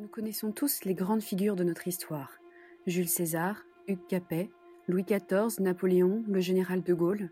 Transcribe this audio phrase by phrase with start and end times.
[0.00, 2.38] Nous connaissons tous les grandes figures de notre histoire.
[2.86, 4.48] Jules César, Hugues Capet,
[4.88, 7.28] Louis XIV, Napoléon, le général de Gaulle.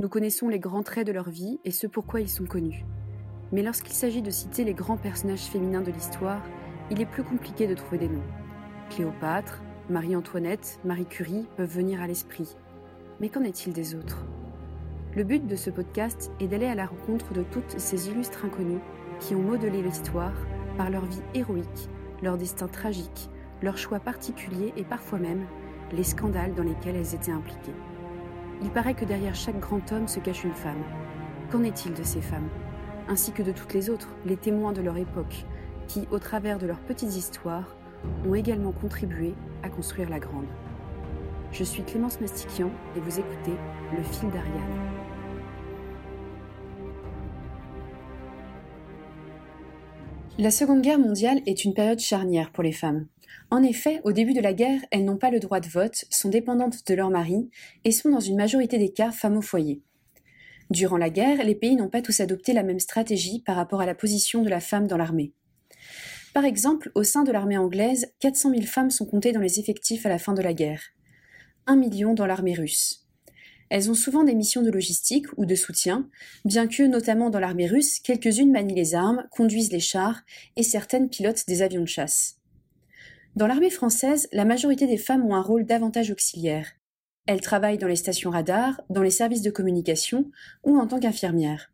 [0.00, 2.84] Nous connaissons les grands traits de leur vie et ce pourquoi ils sont connus.
[3.52, 6.44] Mais lorsqu'il s'agit de citer les grands personnages féminins de l'histoire,
[6.90, 8.26] il est plus compliqué de trouver des noms.
[8.90, 12.56] Cléopâtre, Marie-Antoinette, Marie Curie peuvent venir à l'esprit.
[13.20, 14.26] Mais qu'en est-il des autres?
[15.14, 18.82] Le but de ce podcast est d'aller à la rencontre de toutes ces illustres inconnues
[19.20, 20.34] qui ont modelé l'histoire
[20.76, 21.88] par leur vie héroïque,
[22.22, 23.30] leur destin tragique,
[23.62, 25.46] leurs choix particuliers et parfois même
[25.92, 27.74] les scandales dans lesquels elles étaient impliquées.
[28.62, 30.82] Il paraît que derrière chaque grand homme se cache une femme.
[31.50, 32.48] Qu'en est-il de ces femmes?
[33.08, 35.46] Ainsi que de toutes les autres, les témoins de leur époque,
[35.88, 37.74] qui, au travers de leurs petites histoires,
[38.26, 40.46] ont également contribué à construire la grande.
[41.52, 43.56] Je suis Clémence Mastiquian et vous écoutez
[43.96, 45.09] Le fil d'Ariane.
[50.40, 53.06] La Seconde Guerre mondiale est une période charnière pour les femmes.
[53.50, 56.30] En effet, au début de la guerre, elles n'ont pas le droit de vote, sont
[56.30, 57.50] dépendantes de leur mari
[57.84, 59.82] et sont dans une majorité des cas femmes au foyer.
[60.70, 63.86] Durant la guerre, les pays n'ont pas tous adopté la même stratégie par rapport à
[63.86, 65.34] la position de la femme dans l'armée.
[66.32, 70.06] Par exemple, au sein de l'armée anglaise, 400 000 femmes sont comptées dans les effectifs
[70.06, 70.80] à la fin de la guerre.
[71.66, 73.09] 1 million dans l'armée russe.
[73.70, 76.08] Elles ont souvent des missions de logistique ou de soutien,
[76.44, 80.22] bien que, notamment dans l'armée russe, quelques-unes manient les armes, conduisent les chars
[80.56, 82.36] et certaines pilotent des avions de chasse.
[83.36, 86.66] Dans l'armée française, la majorité des femmes ont un rôle davantage auxiliaire.
[87.26, 90.30] Elles travaillent dans les stations radars, dans les services de communication
[90.64, 91.72] ou en tant qu'infirmières.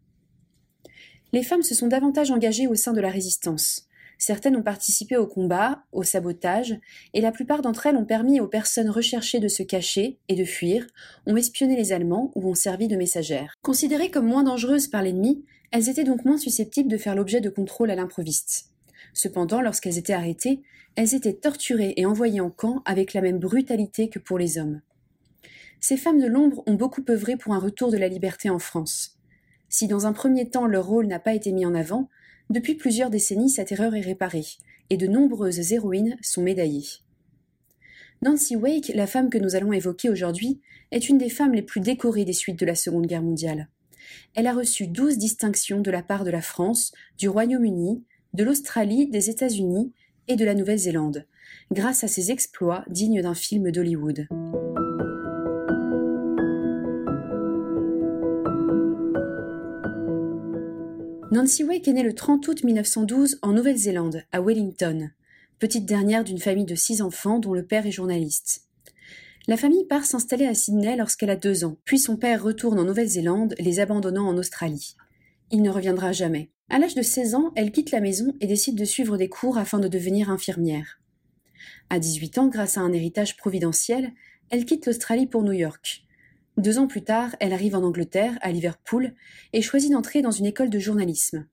[1.32, 3.85] Les femmes se sont davantage engagées au sein de la résistance.
[4.18, 6.78] Certaines ont participé au combat, au sabotage,
[7.12, 10.44] et la plupart d'entre elles ont permis aux personnes recherchées de se cacher et de
[10.44, 10.86] fuir,
[11.26, 13.54] ont espionné les Allemands ou ont servi de messagères.
[13.62, 17.50] Considérées comme moins dangereuses par l'ennemi, elles étaient donc moins susceptibles de faire l'objet de
[17.50, 18.70] contrôles à l'improviste.
[19.12, 20.62] Cependant, lorsqu'elles étaient arrêtées,
[20.94, 24.80] elles étaient torturées et envoyées en camp avec la même brutalité que pour les hommes.
[25.80, 29.18] Ces femmes de l'ombre ont beaucoup œuvré pour un retour de la liberté en France.
[29.68, 32.08] Si dans un premier temps leur rôle n'a pas été mis en avant,
[32.50, 34.46] depuis plusieurs décennies, cette erreur est réparée,
[34.90, 36.86] et de nombreuses héroïnes sont médaillées.
[38.22, 41.80] Nancy Wake, la femme que nous allons évoquer aujourd'hui, est une des femmes les plus
[41.80, 43.68] décorées des suites de la Seconde Guerre mondiale.
[44.34, 49.08] Elle a reçu douze distinctions de la part de la France, du Royaume-Uni, de l'Australie,
[49.08, 49.92] des États-Unis
[50.28, 51.26] et de la Nouvelle-Zélande,
[51.72, 54.28] grâce à ses exploits dignes d'un film d'Hollywood.
[61.32, 65.10] Nancy Wake est née le 30 août 1912 en Nouvelle-Zélande, à Wellington,
[65.58, 68.62] petite dernière d'une famille de six enfants dont le père est journaliste.
[69.48, 72.84] La famille part s'installer à Sydney lorsqu'elle a deux ans, puis son père retourne en
[72.84, 74.94] Nouvelle-Zélande, les abandonnant en Australie.
[75.50, 76.50] Il ne reviendra jamais.
[76.68, 79.58] À l'âge de 16 ans, elle quitte la maison et décide de suivre des cours
[79.58, 81.00] afin de devenir infirmière.
[81.90, 84.12] À 18 ans, grâce à un héritage providentiel,
[84.50, 86.05] elle quitte l'Australie pour New York.
[86.56, 89.12] Deux ans plus tard, elle arrive en Angleterre, à Liverpool,
[89.52, 91.46] et choisit d'entrer dans une école de journalisme.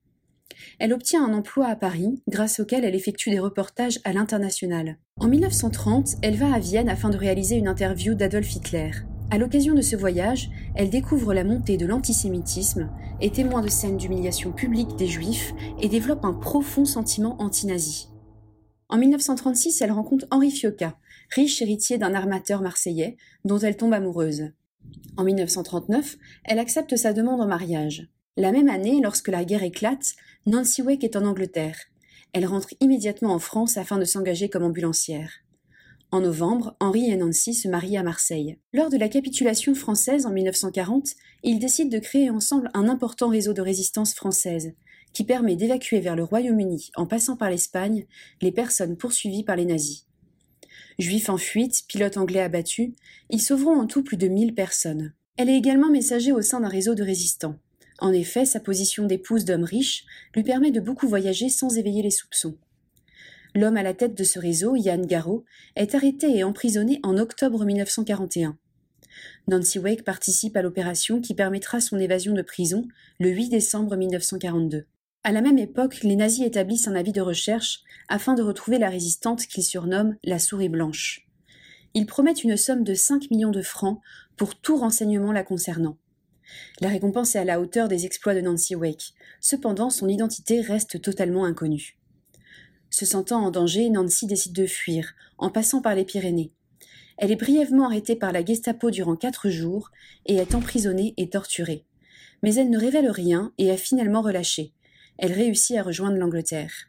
[0.79, 4.97] Elle obtient un emploi à Paris, grâce auquel elle effectue des reportages à l'international.
[5.19, 8.91] En 1930, elle va à Vienne afin de réaliser une interview d'Adolf Hitler.
[9.29, 12.89] À l'occasion de ce voyage, elle découvre la montée de l'antisémitisme,
[13.19, 18.09] est témoin de scènes d'humiliation publique des juifs et développe un profond sentiment anti-nazi.
[18.87, 20.97] En 1936, elle rencontre Henri Fioca,
[21.29, 24.51] riche héritier d'un armateur marseillais, dont elle tombe amoureuse.
[25.17, 28.07] En 1939, elle accepte sa demande en mariage.
[28.35, 30.13] La même année, lorsque la guerre éclate,
[30.45, 31.77] Nancy Wake est en Angleterre.
[32.33, 35.31] Elle rentre immédiatement en France afin de s'engager comme ambulancière.
[36.11, 38.57] En novembre, Henri et Nancy se marient à Marseille.
[38.71, 41.09] Lors de la capitulation française en 1940,
[41.43, 44.73] ils décident de créer ensemble un important réseau de résistance française,
[45.13, 48.05] qui permet d'évacuer vers le Royaume-Uni, en passant par l'Espagne,
[48.41, 50.05] les personnes poursuivies par les nazis.
[50.99, 52.91] Juifs en fuite, pilotes anglais abattus,
[53.29, 55.13] ils sauveront en tout plus de 1000 personnes.
[55.37, 57.57] Elle est également messager au sein d'un réseau de résistants.
[57.99, 60.05] En effet, sa position d'épouse d'homme riche
[60.35, 62.57] lui permet de beaucoup voyager sans éveiller les soupçons.
[63.55, 65.45] L'homme à la tête de ce réseau, Yann Garot,
[65.75, 68.57] est arrêté et emprisonné en octobre 1941.
[69.47, 72.87] Nancy Wake participe à l'opération qui permettra son évasion de prison
[73.19, 74.85] le 8 décembre 1942.
[75.25, 77.79] À la même époque, les nazis établissent un avis de recherche
[78.09, 81.25] afin de retrouver la résistante qu'ils surnomment la souris blanche.
[81.93, 84.01] Ils promettent une somme de 5 millions de francs
[84.35, 85.97] pour tout renseignement la concernant.
[86.81, 89.13] La récompense est à la hauteur des exploits de Nancy Wake.
[89.39, 91.97] Cependant, son identité reste totalement inconnue.
[92.89, 96.51] Se sentant en danger, Nancy décide de fuir, en passant par les Pyrénées.
[97.17, 99.89] Elle est brièvement arrêtée par la Gestapo durant quatre jours
[100.25, 101.85] et est emprisonnée et torturée.
[102.41, 104.73] Mais elle ne révèle rien et est finalement relâchée
[105.17, 106.87] elle réussit à rejoindre l'Angleterre.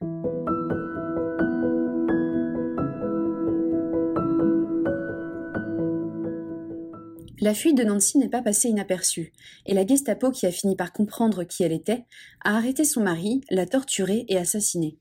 [7.41, 9.33] La fuite de Nancy n'est pas passée inaperçue,
[9.67, 12.05] et la Gestapo, qui a fini par comprendre qui elle était,
[12.43, 14.97] a arrêté son mari, l'a torturé et assassiné.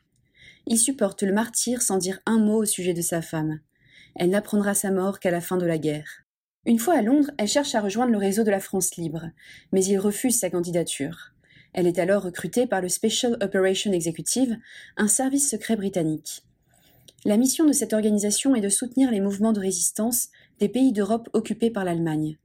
[0.67, 3.59] Il supporte le martyr sans dire un mot au sujet de sa femme.
[4.15, 6.25] Elle n'apprendra sa mort qu'à la fin de la guerre.
[6.65, 9.29] Une fois à Londres, elle cherche à rejoindre le réseau de la France libre,
[9.71, 11.32] mais il refuse sa candidature.
[11.73, 14.57] Elle est alors recrutée par le Special Operation Executive,
[14.95, 16.43] un service secret britannique.
[17.25, 20.29] La mission de cette organisation est de soutenir les mouvements de résistance
[20.59, 22.37] des pays d'Europe occupés par l'Allemagne.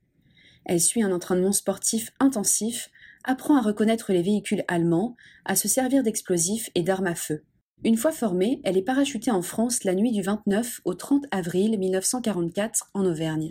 [0.65, 2.91] Elle suit un entraînement sportif intensif,
[3.25, 7.43] apprend à reconnaître les véhicules allemands, à se servir d'explosifs et d'armes à feu.
[7.85, 11.79] Une fois formée, elle est parachutée en France la nuit du 29 au 30 avril
[11.79, 13.51] 1944 en Auvergne.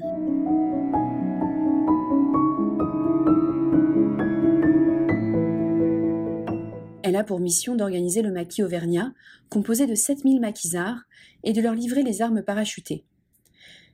[7.03, 9.13] Elle a pour mission d'organiser le maquis auvergnat,
[9.49, 11.03] composé de 7000 maquisards,
[11.43, 13.05] et de leur livrer les armes parachutées.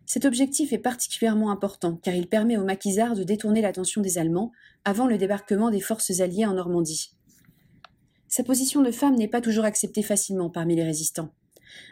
[0.06, 4.52] Cet objectif est particulièrement important car il permet aux maquisards de détourner l'attention des Allemands
[4.84, 7.12] avant le débarquement des forces alliées en Normandie.
[8.28, 11.34] Sa position de femme n'est pas toujours acceptée facilement parmi les résistants.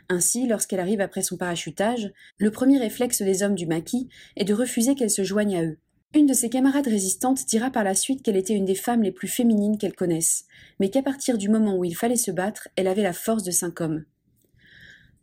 [0.09, 4.53] Ainsi, lorsqu'elle arrive après son parachutage, le premier réflexe des hommes du maquis est de
[4.53, 5.77] refuser qu'elle se joigne à eux.
[6.13, 9.13] Une de ses camarades résistantes dira par la suite qu'elle était une des femmes les
[9.13, 10.43] plus féminines qu'elle connaisse,
[10.81, 13.51] mais qu'à partir du moment où il fallait se battre, elle avait la force de
[13.51, 14.03] cinq hommes.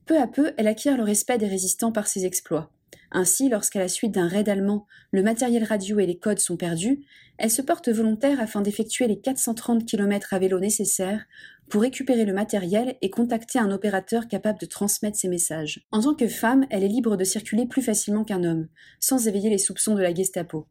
[0.06, 2.70] Peu à peu, elle acquiert le respect des résistants par ses exploits.
[3.10, 7.04] Ainsi, lorsqu'à la suite d'un raid allemand, le matériel radio et les codes sont perdus,
[7.36, 11.26] elle se porte volontaire afin d'effectuer les 430 km à vélo nécessaires
[11.68, 15.86] pour récupérer le matériel et contacter un opérateur capable de transmettre ses messages.
[15.92, 18.68] En tant que femme, elle est libre de circuler plus facilement qu'un homme,
[19.00, 20.66] sans éveiller les soupçons de la Gestapo.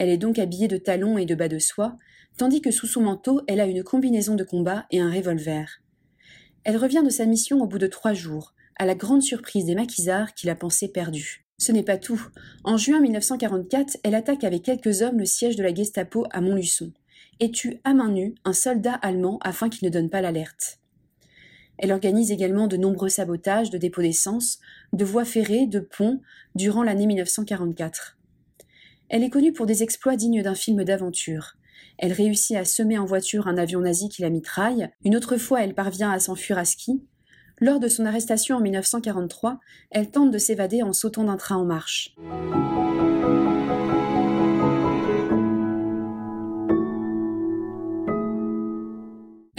[0.00, 1.98] Elle est donc habillée de talons et de bas de soie,
[2.38, 5.82] tandis que sous son manteau, elle a une combinaison de combat et un revolver.
[6.64, 9.74] Elle revient de sa mission au bout de trois jours, à la grande surprise des
[9.74, 11.44] maquisards qui la pensaient perdue.
[11.58, 12.28] Ce n'est pas tout.
[12.64, 16.92] En juin 1944, elle attaque avec quelques hommes le siège de la Gestapo à Montluçon
[17.38, 20.78] et tue à main nue un soldat allemand afin qu'il ne donne pas l'alerte.
[21.76, 24.60] Elle organise également de nombreux sabotages de dépôts d'essence,
[24.94, 26.22] de voies ferrées, de ponts
[26.54, 28.16] durant l'année 1944.
[29.12, 31.56] Elle est connue pour des exploits dignes d'un film d'aventure.
[31.98, 35.64] Elle réussit à semer en voiture un avion nazi qui la mitraille, une autre fois
[35.64, 37.02] elle parvient à s'enfuir à ski,
[37.58, 39.58] lors de son arrestation en 1943,
[39.90, 42.14] elle tente de s'évader en sautant d'un train en marche.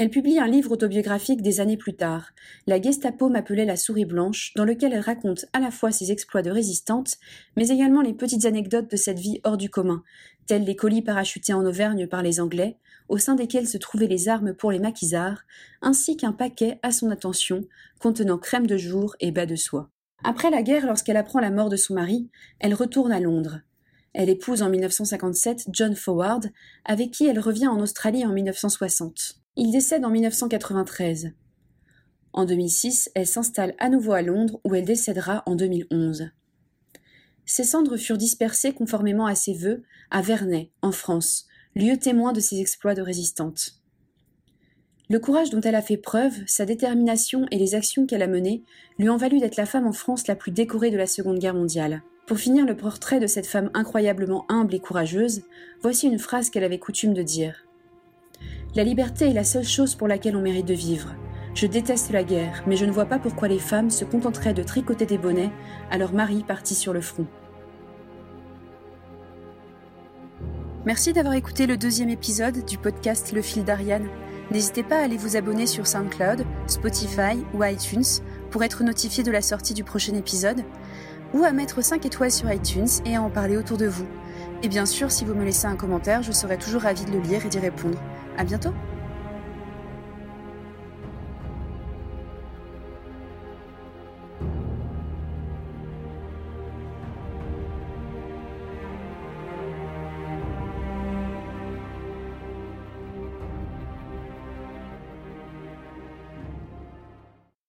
[0.02, 2.32] Elle publie un livre autobiographique des années plus tard.
[2.66, 6.42] La Gestapo m'appelait la souris blanche, dans lequel elle raconte à la fois ses exploits
[6.42, 7.18] de résistante,
[7.56, 10.02] mais également les petites anecdotes de cette vie hors du commun,
[10.48, 12.78] tels les colis parachutés en Auvergne par les Anglais,
[13.10, 15.44] au sein desquels se trouvaient les armes pour les maquisards,
[15.84, 17.68] ainsi qu'un paquet à son attention
[18.00, 19.92] contenant crème de jour et bas de soie.
[20.24, 22.28] Après la guerre, lorsqu'elle apprend la mort de son mari,
[22.58, 23.60] elle retourne à Londres.
[24.14, 26.50] Elle épouse en 1957 John Forward,
[26.86, 29.41] avec qui elle revient en Australie en 1960.
[29.58, 31.34] Il décède en 1993.
[32.32, 36.30] En 2006, elle s'installe à nouveau à Londres où elle décédera en 2011.
[37.46, 42.40] Ses cendres furent dispersées conformément à ses vœux à Vernay, en France, lieu témoin de
[42.40, 43.74] ses exploits de résistante.
[45.10, 48.64] Le courage dont elle a fait preuve, sa détermination et les actions qu'elle a menées
[48.98, 51.56] lui ont valu d'être la femme en France la plus décorée de la Seconde Guerre
[51.56, 52.04] mondiale.
[52.26, 55.42] Pour finir le portrait de cette femme incroyablement humble et courageuse,
[55.82, 57.66] voici une phrase qu'elle avait coutume de dire.
[58.74, 61.14] La liberté est la seule chose pour laquelle on mérite de vivre.
[61.54, 64.64] Je déteste la guerre, mais je ne vois pas pourquoi les femmes se contenteraient de
[64.64, 65.52] tricoter des bonnets
[65.90, 67.28] à leur mari parti sur le front.
[70.86, 74.08] Merci d'avoir écouté le deuxième épisode du podcast Le fil d'Ariane.
[74.52, 79.32] N'hésitez pas à aller vous abonner sur SoundCloud, Spotify ou iTunes pour être notifié de
[79.32, 80.64] la sortie du prochain épisode,
[81.34, 84.08] ou à mettre 5 étoiles sur iTunes et à en parler autour de vous.
[84.64, 87.20] Et bien sûr, si vous me laissez un commentaire, je serai toujours ravie de le
[87.20, 87.98] lire et d'y répondre.
[88.38, 88.74] À bientôt!